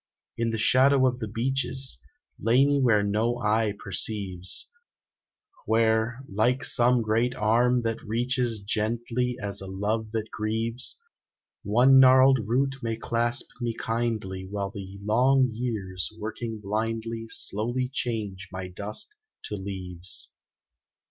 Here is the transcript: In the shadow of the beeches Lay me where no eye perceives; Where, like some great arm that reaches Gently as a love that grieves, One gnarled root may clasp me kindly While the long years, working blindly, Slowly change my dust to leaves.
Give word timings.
In 0.35 0.49
the 0.49 0.57
shadow 0.57 1.05
of 1.05 1.19
the 1.19 1.27
beeches 1.27 1.99
Lay 2.39 2.65
me 2.65 2.79
where 2.79 3.03
no 3.03 3.37
eye 3.37 3.75
perceives; 3.77 4.71
Where, 5.67 6.21
like 6.27 6.63
some 6.65 7.03
great 7.03 7.35
arm 7.35 7.83
that 7.83 8.01
reaches 8.01 8.61
Gently 8.61 9.37
as 9.39 9.61
a 9.61 9.67
love 9.67 10.09
that 10.13 10.31
grieves, 10.31 10.99
One 11.61 11.99
gnarled 11.99 12.39
root 12.47 12.77
may 12.81 12.95
clasp 12.95 13.51
me 13.61 13.75
kindly 13.75 14.47
While 14.49 14.71
the 14.71 14.97
long 15.01 15.51
years, 15.53 16.11
working 16.17 16.59
blindly, 16.61 17.27
Slowly 17.29 17.87
change 17.87 18.47
my 18.51 18.69
dust 18.69 19.17
to 19.43 19.55
leaves. 19.55 20.33